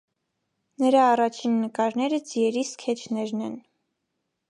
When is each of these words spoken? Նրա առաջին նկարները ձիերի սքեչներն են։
Նրա 0.83 1.03
առաջին 1.09 1.61
նկարները 1.65 2.21
ձիերի 2.33 2.67
սքեչներն 2.73 3.49
են։ 3.51 3.59